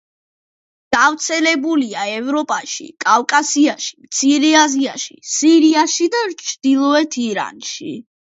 [0.95, 7.95] გავრცელებულია ევროპაში, კავკასიაში, მცირე აზიაში, სირიაში და ჩრდილოეთ ირანში.